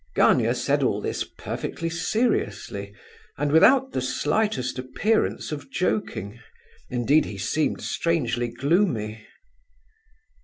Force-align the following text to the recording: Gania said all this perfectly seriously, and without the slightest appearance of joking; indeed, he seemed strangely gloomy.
Gania 0.15 0.55
said 0.55 0.81
all 0.81 0.99
this 0.99 1.23
perfectly 1.23 1.87
seriously, 1.91 2.95
and 3.37 3.51
without 3.51 3.91
the 3.91 4.01
slightest 4.01 4.79
appearance 4.79 5.51
of 5.51 5.69
joking; 5.69 6.39
indeed, 6.89 7.25
he 7.25 7.37
seemed 7.37 7.81
strangely 7.83 8.47
gloomy. 8.47 9.27